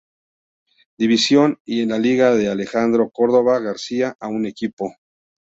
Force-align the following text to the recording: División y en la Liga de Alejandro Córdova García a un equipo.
División 0.97 1.59
y 1.63 1.83
en 1.83 1.89
la 1.89 1.99
Liga 1.99 2.31
de 2.33 2.49
Alejandro 2.49 3.11
Córdova 3.11 3.59
García 3.59 4.17
a 4.19 4.29
un 4.29 4.47
equipo. 4.47 4.95